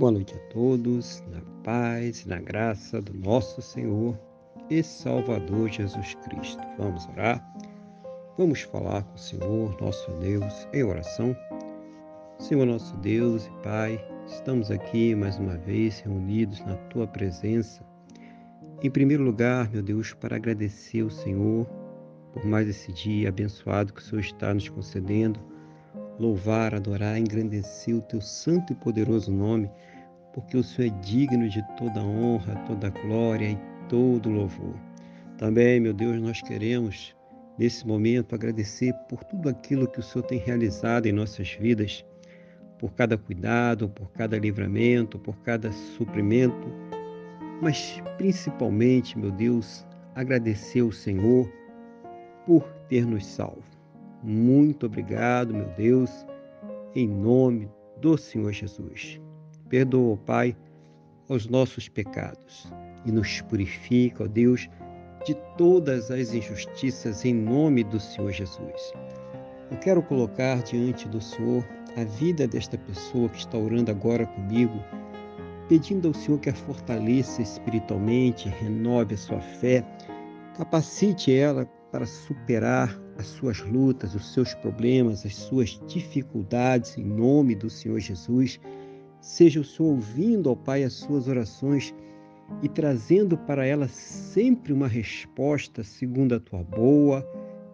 Boa 0.00 0.12
noite 0.12 0.34
a 0.34 0.38
todos, 0.50 1.22
na 1.30 1.42
paz 1.62 2.22
e 2.22 2.28
na 2.30 2.40
graça 2.40 3.02
do 3.02 3.12
nosso 3.12 3.60
Senhor 3.60 4.18
e 4.70 4.82
Salvador 4.82 5.68
Jesus 5.68 6.14
Cristo. 6.24 6.62
Vamos 6.78 7.06
orar? 7.08 7.46
Vamos 8.38 8.62
falar 8.62 9.02
com 9.02 9.14
o 9.14 9.18
Senhor, 9.18 9.76
nosso 9.78 10.10
Deus, 10.12 10.66
em 10.72 10.82
oração. 10.84 11.36
Senhor, 12.38 12.64
nosso 12.64 12.96
Deus 12.96 13.44
e 13.44 13.50
Pai, 13.62 14.02
estamos 14.26 14.70
aqui 14.70 15.14
mais 15.14 15.36
uma 15.36 15.58
vez 15.58 16.00
reunidos 16.00 16.60
na 16.60 16.76
Tua 16.88 17.06
presença. 17.06 17.84
Em 18.82 18.90
primeiro 18.90 19.22
lugar, 19.22 19.68
meu 19.70 19.82
Deus, 19.82 20.14
para 20.14 20.36
agradecer 20.36 21.02
ao 21.02 21.10
Senhor 21.10 21.66
por 22.32 22.46
mais 22.46 22.66
esse 22.66 22.90
dia 22.90 23.28
abençoado 23.28 23.92
que 23.92 24.00
o 24.00 24.02
Senhor 24.02 24.22
está 24.22 24.54
nos 24.54 24.66
concedendo 24.66 25.38
louvar, 26.20 26.74
adorar, 26.74 27.18
engrandecer 27.18 27.96
o 27.96 28.02
teu 28.02 28.20
santo 28.20 28.74
e 28.74 28.76
poderoso 28.76 29.32
nome, 29.32 29.70
porque 30.32 30.56
o 30.56 30.62
Senhor 30.62 30.92
é 30.92 31.00
digno 31.00 31.48
de 31.48 31.62
toda 31.76 32.02
honra, 32.02 32.54
toda 32.66 32.90
glória 32.90 33.50
e 33.50 33.58
todo 33.88 34.30
louvor. 34.30 34.74
Também, 35.38 35.80
meu 35.80 35.92
Deus, 35.92 36.20
nós 36.20 36.40
queremos 36.42 37.14
nesse 37.58 37.86
momento 37.86 38.34
agradecer 38.34 38.94
por 39.08 39.24
tudo 39.24 39.48
aquilo 39.48 39.88
que 39.88 40.00
o 40.00 40.02
Senhor 40.02 40.24
tem 40.24 40.38
realizado 40.38 41.06
em 41.06 41.12
nossas 41.12 41.52
vidas, 41.52 42.04
por 42.78 42.92
cada 42.94 43.18
cuidado, 43.18 43.88
por 43.90 44.10
cada 44.12 44.38
livramento, 44.38 45.18
por 45.18 45.36
cada 45.42 45.70
suprimento, 45.70 46.68
mas 47.60 48.02
principalmente, 48.16 49.18
meu 49.18 49.30
Deus, 49.30 49.86
agradecer 50.14 50.80
ao 50.80 50.90
Senhor 50.90 51.50
por 52.46 52.62
ter 52.88 53.04
nos 53.04 53.26
salvo. 53.26 53.62
Muito 54.22 54.86
obrigado, 54.86 55.54
meu 55.54 55.68
Deus, 55.76 56.26
em 56.94 57.06
nome 57.06 57.70
do 58.00 58.16
Senhor 58.16 58.52
Jesus. 58.52 59.20
Perdoa, 59.70 60.16
Pai, 60.26 60.56
os 61.28 61.46
nossos 61.46 61.88
pecados 61.88 62.70
e 63.06 63.12
nos 63.12 63.40
purifica, 63.42 64.24
ó 64.24 64.26
Deus, 64.26 64.68
de 65.24 65.34
todas 65.56 66.10
as 66.10 66.34
injustiças 66.34 67.24
em 67.24 67.32
nome 67.32 67.84
do 67.84 68.00
Senhor 68.00 68.32
Jesus. 68.32 68.92
Eu 69.70 69.78
quero 69.78 70.02
colocar 70.02 70.60
diante 70.64 71.08
do 71.08 71.20
Senhor 71.20 71.64
a 71.96 72.02
vida 72.02 72.48
desta 72.48 72.76
pessoa 72.76 73.28
que 73.28 73.38
está 73.38 73.56
orando 73.56 73.92
agora 73.92 74.26
comigo, 74.26 74.74
pedindo 75.68 76.08
ao 76.08 76.14
Senhor 76.14 76.40
que 76.40 76.50
a 76.50 76.54
fortaleça 76.54 77.40
espiritualmente, 77.40 78.48
renove 78.48 79.14
a 79.14 79.18
sua 79.18 79.40
fé, 79.40 79.84
capacite 80.56 81.32
ela 81.32 81.64
para 81.92 82.06
superar 82.06 83.00
as 83.16 83.26
suas 83.26 83.60
lutas, 83.60 84.16
os 84.16 84.32
seus 84.32 84.52
problemas, 84.54 85.24
as 85.24 85.36
suas 85.36 85.80
dificuldades, 85.86 86.98
em 86.98 87.04
nome 87.04 87.54
do 87.54 87.70
Senhor 87.70 88.00
Jesus. 88.00 88.58
Seja 89.20 89.60
o 89.60 89.64
Senhor 89.64 89.90
ouvindo, 89.90 90.50
ó 90.50 90.54
Pai, 90.54 90.82
as 90.82 90.94
suas 90.94 91.28
orações 91.28 91.94
e 92.62 92.68
trazendo 92.68 93.38
para 93.38 93.64
ela 93.64 93.88
sempre 93.88 94.72
uma 94.72 94.88
resposta 94.88 95.84
segundo 95.84 96.34
a 96.34 96.40
tua 96.40 96.62
boa, 96.62 97.22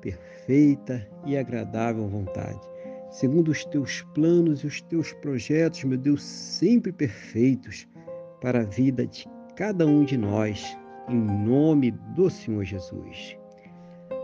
perfeita 0.00 1.08
e 1.24 1.36
agradável 1.36 2.06
vontade. 2.08 2.60
Segundo 3.10 3.48
os 3.48 3.64
teus 3.64 4.02
planos 4.14 4.60
e 4.60 4.66
os 4.66 4.80
teus 4.82 5.12
projetos, 5.14 5.84
meu 5.84 5.96
Deus, 5.96 6.22
sempre 6.22 6.92
perfeitos 6.92 7.88
para 8.40 8.60
a 8.60 8.64
vida 8.64 9.06
de 9.06 9.26
cada 9.56 9.86
um 9.86 10.04
de 10.04 10.18
nós, 10.18 10.76
em 11.08 11.16
nome 11.16 11.92
do 12.14 12.28
Senhor 12.28 12.64
Jesus. 12.64 13.36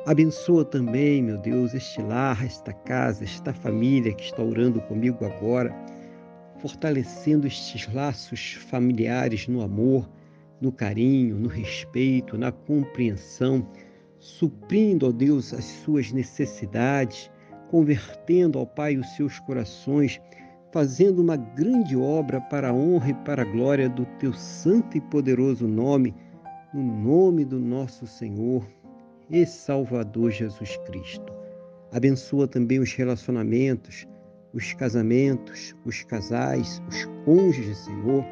Abençoa 0.05 0.65
também, 0.65 1.23
meu 1.23 1.39
Deus, 1.39 1.73
este 1.75 2.03
lar, 2.03 2.45
esta 2.45 2.73
casa, 2.73 3.23
esta 3.25 3.55
família 3.55 4.13
que 4.13 4.25
está 4.25 4.43
orando 4.43 4.81
comigo 4.83 5.25
agora, 5.25 5.75
fortalecendo 6.63 7.45
estes 7.45 7.93
laços 7.93 8.53
familiares 8.71 9.49
no 9.49 9.61
amor, 9.63 10.09
no 10.61 10.71
carinho, 10.71 11.37
no 11.37 11.49
respeito, 11.49 12.39
na 12.39 12.53
compreensão, 12.53 13.69
suprindo, 14.21 15.09
ó 15.09 15.11
Deus, 15.11 15.53
as 15.53 15.65
suas 15.65 16.13
necessidades, 16.13 17.29
convertendo, 17.69 18.61
ó 18.61 18.65
Pai, 18.65 18.97
os 18.97 19.09
seus 19.17 19.41
corações, 19.41 20.21
fazendo 20.71 21.21
uma 21.21 21.37
grande 21.37 21.97
obra 21.97 22.41
para 22.41 22.69
a 22.69 22.73
honra 22.73 23.11
e 23.11 23.15
para 23.15 23.43
a 23.43 23.45
glória 23.45 23.89
do 23.89 24.07
teu 24.21 24.33
santo 24.33 24.97
e 24.97 25.01
poderoso 25.01 25.67
nome, 25.67 26.15
no 26.73 26.81
nome 26.81 27.45
do 27.45 27.59
nosso 27.59 28.07
Senhor 28.07 28.65
e 29.29 29.45
Salvador 29.45 30.31
Jesus 30.31 30.77
Cristo. 30.87 31.33
Abençoa 31.91 32.47
também 32.47 32.79
os 32.79 32.95
relacionamentos, 32.95 34.07
os 34.53 34.73
casamentos, 34.75 35.75
os 35.85 36.03
casais, 36.05 36.83
os 36.89 37.05
cônjuges, 37.25 37.79
Senhor, 37.79 38.25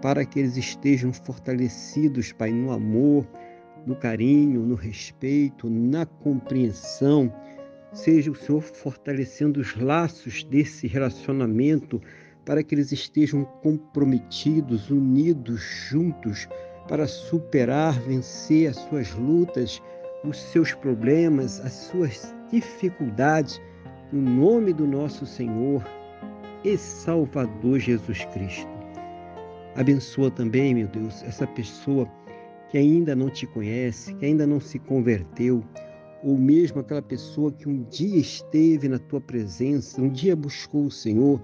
para 0.00 0.24
que 0.24 0.38
eles 0.38 0.56
estejam 0.56 1.12
fortalecidos, 1.12 2.32
Pai, 2.32 2.50
no 2.50 2.70
amor, 2.70 3.26
no 3.86 3.94
carinho, 3.94 4.62
no 4.62 4.74
respeito, 4.74 5.70
na 5.70 6.06
compreensão. 6.06 7.32
Seja 7.92 8.30
o 8.30 8.34
Senhor 8.34 8.62
fortalecendo 8.62 9.60
os 9.60 9.76
laços 9.76 10.44
desse 10.44 10.86
relacionamento 10.86 12.00
para 12.44 12.62
que 12.62 12.74
eles 12.74 12.92
estejam 12.92 13.44
comprometidos, 13.62 14.90
unidos, 14.90 15.60
juntos, 15.88 16.48
para 16.88 17.06
superar, 17.06 17.98
vencer 18.00 18.70
as 18.70 18.76
suas 18.76 19.12
lutas, 19.14 19.82
os 20.24 20.38
seus 20.38 20.72
problemas, 20.72 21.60
as 21.60 21.72
suas 21.72 22.34
dificuldades, 22.50 23.60
no 24.12 24.20
nome 24.20 24.72
do 24.72 24.86
nosso 24.86 25.26
Senhor 25.26 25.84
e 26.64 26.76
Salvador 26.76 27.78
Jesus 27.78 28.24
Cristo. 28.26 28.68
Abençoa 29.74 30.30
também, 30.30 30.74
meu 30.74 30.88
Deus, 30.88 31.22
essa 31.22 31.46
pessoa 31.46 32.08
que 32.68 32.78
ainda 32.78 33.14
não 33.14 33.28
te 33.28 33.46
conhece, 33.46 34.14
que 34.14 34.24
ainda 34.24 34.46
não 34.46 34.60
se 34.60 34.78
converteu, 34.78 35.62
ou 36.22 36.36
mesmo 36.36 36.80
aquela 36.80 37.02
pessoa 37.02 37.52
que 37.52 37.68
um 37.68 37.82
dia 37.84 38.18
esteve 38.18 38.88
na 38.88 38.98
tua 38.98 39.20
presença, 39.20 40.00
um 40.00 40.08
dia 40.08 40.34
buscou 40.34 40.86
o 40.86 40.90
Senhor, 40.90 41.40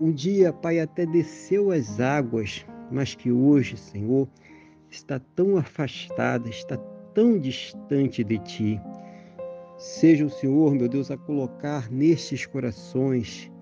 um 0.00 0.10
dia, 0.10 0.52
Pai, 0.52 0.80
até 0.80 1.06
desceu 1.06 1.70
as 1.70 2.00
águas, 2.00 2.64
mas 2.90 3.14
que 3.14 3.30
hoje, 3.30 3.76
Senhor, 3.76 4.28
está 4.90 5.18
tão 5.18 5.56
afastada, 5.56 6.48
está 6.48 6.76
tão 7.14 7.38
distante 7.38 8.24
de 8.24 8.38
ti. 8.38 8.80
Seja 9.84 10.24
o 10.24 10.30
Senhor, 10.30 10.74
meu 10.74 10.88
Deus, 10.88 11.10
a 11.10 11.16
colocar 11.18 11.92
nestes 11.92 12.46
corações 12.46 13.52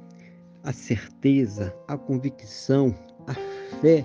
a 0.63 0.73
certeza, 0.73 1.75
a 1.89 1.99
convicção, 1.99 2.95
a 3.27 3.35
fé 3.81 4.05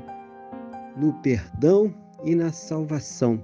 no 0.97 1.13
perdão 1.21 1.93
e 2.25 2.33
na 2.33 2.51
salvação. 2.51 3.39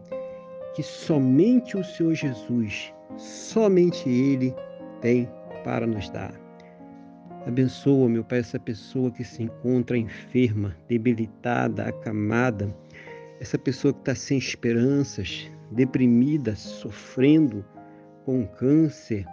Que 0.74 0.82
somente 0.82 1.78
o 1.78 1.84
Senhor 1.84 2.16
Jesus, 2.16 2.92
somente 3.16 4.10
Ele 4.10 4.52
tem 5.02 5.30
para 5.64 5.86
nos 5.86 6.10
dar. 6.10 6.34
Abençoa, 7.46 8.10
meu 8.10 8.24
Pai, 8.24 8.40
essa 8.40 8.58
pessoa 8.58 9.12
que 9.12 9.24
se 9.24 9.44
encontra 9.44 10.00
enferma, 10.00 10.76
debilitada, 10.90 11.84
acamada, 11.84 12.76
essa 13.40 13.60
pessoa 13.60 13.94
que 13.94 14.00
está 14.00 14.16
sem 14.16 14.40
esperanças, 14.40 15.52
deprimida, 15.70 16.56
sofrendo 16.56 17.64
com 18.26 18.46
câncer, 18.46 19.26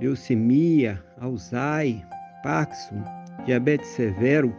leucemia, 0.00 1.02
Alzheimer, 1.18 2.06
Parkinson, 2.42 3.02
diabetes 3.44 3.88
severo, 3.88 4.54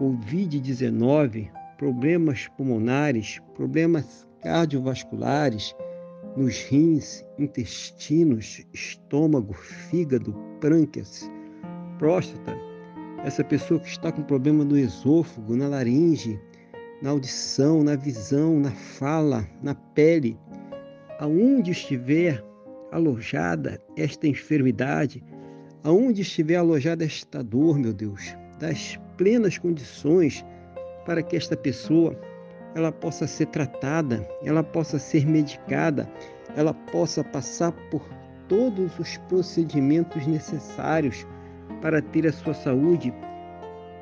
Covid-19, 0.00 1.50
problemas 1.76 2.48
pulmonares, 2.56 3.40
problemas 3.54 4.26
cardiovasculares 4.42 5.74
nos 6.36 6.60
rins, 6.64 7.24
intestinos, 7.38 8.64
estômago, 8.72 9.52
fígado, 9.52 10.32
prânquias, 10.60 11.28
próstata. 11.98 12.56
Essa 13.24 13.42
pessoa 13.42 13.80
que 13.80 13.88
está 13.88 14.12
com 14.12 14.22
problema 14.22 14.64
no 14.64 14.78
esôfago, 14.78 15.56
na 15.56 15.66
laringe, 15.66 16.38
na 17.02 17.10
audição, 17.10 17.82
na 17.82 17.96
visão, 17.96 18.60
na 18.60 18.70
fala, 18.70 19.48
na 19.62 19.74
pele, 19.74 20.38
aonde 21.18 21.72
estiver 21.72 22.44
alojada 22.90 23.80
esta 23.96 24.26
enfermidade, 24.26 25.22
aonde 25.84 26.22
estiver 26.22 26.56
alojada 26.56 27.04
esta 27.04 27.42
dor, 27.42 27.78
meu 27.78 27.92
Deus, 27.92 28.36
das 28.58 28.98
plenas 29.16 29.58
condições 29.58 30.44
para 31.04 31.22
que 31.22 31.36
esta 31.36 31.56
pessoa 31.56 32.18
ela 32.74 32.92
possa 32.92 33.26
ser 33.26 33.46
tratada, 33.46 34.28
ela 34.44 34.62
possa 34.62 34.98
ser 34.98 35.26
medicada, 35.26 36.08
ela 36.56 36.74
possa 36.74 37.24
passar 37.24 37.72
por 37.90 38.02
todos 38.48 38.98
os 38.98 39.16
procedimentos 39.28 40.26
necessários 40.26 41.26
para 41.80 42.00
ter 42.00 42.26
a 42.26 42.32
sua 42.32 42.54
saúde 42.54 43.12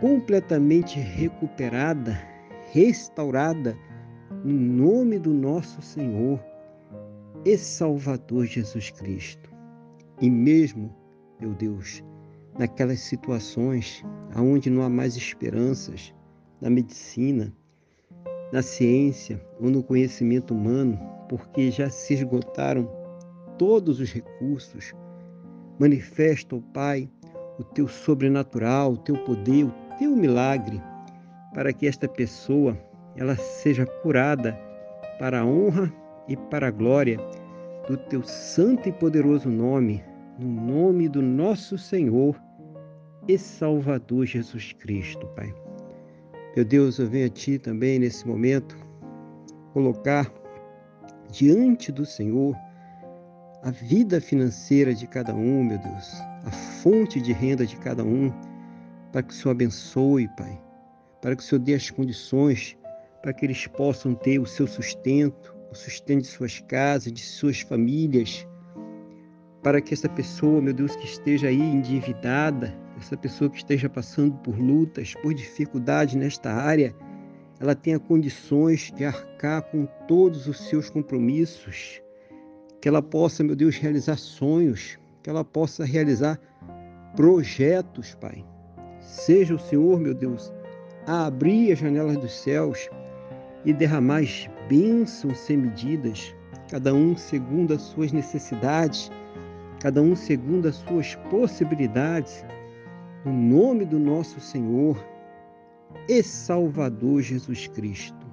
completamente 0.00 0.98
recuperada, 1.00 2.18
restaurada, 2.72 3.76
no 4.44 4.54
nome 4.54 5.18
do 5.18 5.32
nosso 5.32 5.80
Senhor 5.80 6.40
e 7.46 7.56
Salvador 7.56 8.44
Jesus 8.44 8.90
Cristo. 8.90 9.48
E 10.20 10.28
mesmo, 10.28 10.92
meu 11.40 11.54
Deus, 11.54 12.02
naquelas 12.58 12.98
situações 12.98 14.04
aonde 14.34 14.68
não 14.68 14.82
há 14.82 14.88
mais 14.88 15.16
esperanças, 15.16 16.12
na 16.60 16.68
medicina, 16.68 17.54
na 18.52 18.62
ciência 18.62 19.40
ou 19.60 19.70
no 19.70 19.80
conhecimento 19.80 20.52
humano, 20.52 20.98
porque 21.28 21.70
já 21.70 21.88
se 21.88 22.14
esgotaram 22.14 22.90
todos 23.56 24.00
os 24.00 24.12
recursos. 24.12 24.92
Manifesta, 25.78 26.56
ó 26.56 26.60
Pai, 26.74 27.08
o 27.60 27.62
teu 27.62 27.86
sobrenatural, 27.86 28.94
o 28.94 28.98
teu 28.98 29.16
poder, 29.18 29.66
o 29.66 29.72
teu 30.00 30.16
milagre, 30.16 30.82
para 31.54 31.72
que 31.72 31.86
esta 31.86 32.08
pessoa 32.08 32.76
ela 33.14 33.36
seja 33.36 33.86
curada 33.86 34.52
para 35.20 35.42
a 35.42 35.46
honra 35.46 36.05
e 36.28 36.36
para 36.36 36.68
a 36.68 36.70
glória 36.70 37.18
do 37.88 37.96
teu 37.96 38.22
santo 38.22 38.88
e 38.88 38.92
poderoso 38.92 39.48
nome, 39.48 40.02
no 40.38 40.48
nome 40.48 41.08
do 41.08 41.22
nosso 41.22 41.78
Senhor 41.78 42.40
e 43.28 43.38
Salvador 43.38 44.26
Jesus 44.26 44.72
Cristo, 44.72 45.26
Pai. 45.28 45.54
Meu 46.54 46.64
Deus, 46.64 46.98
eu 46.98 47.08
venho 47.08 47.26
a 47.26 47.30
Ti 47.30 47.58
também 47.58 47.98
nesse 47.98 48.26
momento 48.26 48.76
colocar 49.72 50.32
diante 51.30 51.92
do 51.92 52.04
Senhor 52.04 52.56
a 53.62 53.70
vida 53.70 54.20
financeira 54.20 54.94
de 54.94 55.06
cada 55.06 55.34
um, 55.34 55.64
meu 55.64 55.78
Deus, 55.78 56.20
a 56.44 56.50
fonte 56.50 57.20
de 57.20 57.32
renda 57.32 57.66
de 57.66 57.76
cada 57.76 58.04
um, 58.04 58.32
para 59.12 59.22
que 59.22 59.32
o 59.32 59.36
Senhor 59.36 59.52
abençoe, 59.52 60.28
Pai, 60.36 60.60
para 61.20 61.34
que 61.34 61.42
o 61.42 61.44
Senhor 61.44 61.60
dê 61.60 61.74
as 61.74 61.90
condições 61.90 62.76
para 63.26 63.32
que 63.32 63.44
eles 63.44 63.66
possam 63.66 64.14
ter 64.14 64.38
o 64.38 64.46
seu 64.46 64.68
sustento, 64.68 65.55
o 65.70 65.74
sustento 65.74 66.22
de 66.22 66.28
suas 66.28 66.60
casas, 66.60 67.12
de 67.12 67.20
suas 67.20 67.60
famílias, 67.60 68.46
para 69.62 69.80
que 69.80 69.92
essa 69.92 70.08
pessoa, 70.08 70.60
meu 70.60 70.72
Deus, 70.72 70.94
que 70.94 71.04
esteja 71.04 71.48
aí 71.48 71.60
endividada, 71.60 72.72
essa 72.98 73.16
pessoa 73.16 73.50
que 73.50 73.56
esteja 73.56 73.88
passando 73.88 74.34
por 74.38 74.58
lutas, 74.58 75.14
por 75.22 75.34
dificuldades 75.34 76.14
nesta 76.14 76.52
área, 76.52 76.94
ela 77.58 77.74
tenha 77.74 77.98
condições 77.98 78.92
de 78.94 79.04
arcar 79.04 79.62
com 79.62 79.86
todos 80.06 80.46
os 80.46 80.68
seus 80.68 80.90
compromissos, 80.90 82.00
que 82.80 82.88
ela 82.88 83.02
possa, 83.02 83.42
meu 83.42 83.56
Deus, 83.56 83.76
realizar 83.76 84.16
sonhos, 84.16 84.98
que 85.22 85.30
ela 85.30 85.44
possa 85.44 85.84
realizar 85.84 86.38
projetos, 87.16 88.14
Pai. 88.14 88.44
Seja 89.00 89.54
o 89.54 89.58
Senhor, 89.58 89.98
meu 89.98 90.14
Deus, 90.14 90.52
a 91.06 91.26
abrir 91.26 91.72
as 91.72 91.78
janelas 91.78 92.16
dos 92.18 92.32
céus 92.32 92.88
e 93.64 93.72
derramar 93.72 94.22
bênçãos 94.68 95.38
sem 95.38 95.56
medidas, 95.56 96.34
cada 96.70 96.92
um 96.94 97.16
segundo 97.16 97.74
as 97.74 97.82
suas 97.82 98.12
necessidades, 98.12 99.10
cada 99.80 100.02
um 100.02 100.16
segundo 100.16 100.66
as 100.66 100.76
suas 100.76 101.14
possibilidades, 101.30 102.44
no 103.24 103.32
nome 103.32 103.84
do 103.84 103.98
nosso 103.98 104.40
Senhor 104.40 105.02
e 106.08 106.22
Salvador 106.22 107.22
Jesus 107.22 107.66
Cristo. 107.68 108.26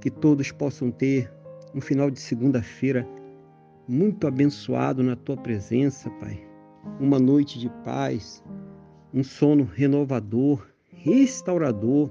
Que 0.00 0.10
todos 0.10 0.52
possam 0.52 0.90
ter 0.90 1.32
um 1.74 1.80
final 1.80 2.10
de 2.10 2.20
segunda-feira 2.20 3.06
muito 3.88 4.26
abençoado 4.26 5.02
na 5.02 5.16
tua 5.16 5.36
presença, 5.36 6.10
Pai. 6.12 6.42
Uma 7.00 7.18
noite 7.18 7.58
de 7.58 7.68
paz, 7.82 8.42
um 9.12 9.22
sono 9.22 9.64
renovador, 9.64 10.66
restaurador 10.90 12.10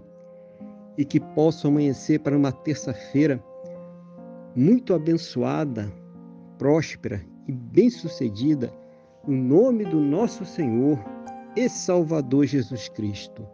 e 0.98 1.06
que 1.06 1.19
possam 1.19 1.72
amanhecer 1.72 2.19
para 2.19 2.38
uma 2.38 2.51
terça-feira 2.51 3.44
muito 4.56 4.94
abençoada, 4.94 5.92
próspera 6.57 7.24
e 7.48 7.51
bem-sucedida, 7.51 8.72
no 9.28 9.36
nome 9.36 9.86
do 9.86 10.00
nosso 10.00 10.45
Senhor 10.45 11.00
e 11.56 11.68
Salvador 11.68 12.45
Jesus 12.45 12.90
Cristo. 12.90 13.45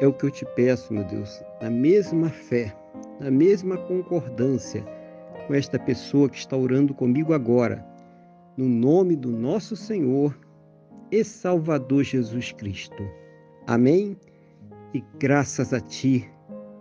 É 0.00 0.06
o 0.06 0.12
que 0.12 0.24
eu 0.24 0.30
te 0.30 0.46
peço, 0.56 0.92
meu 0.92 1.04
Deus, 1.04 1.42
na 1.60 1.68
mesma 1.68 2.30
fé, 2.30 2.74
na 3.18 3.30
mesma 3.30 3.76
concordância 3.76 4.82
com 5.46 5.54
esta 5.54 5.78
pessoa 5.78 6.28
que 6.28 6.38
está 6.38 6.56
orando 6.56 6.94
comigo 6.94 7.34
agora, 7.34 7.84
no 8.56 8.66
nome 8.66 9.16
do 9.16 9.30
nosso 9.30 9.76
Senhor 9.76 10.38
e 11.10 11.24
Salvador 11.24 12.04
Jesus 12.04 12.52
Cristo. 12.52 13.02
Amém? 13.66 14.16
E 14.94 15.02
graças 15.18 15.72
a 15.74 15.80
Ti, 15.80 16.30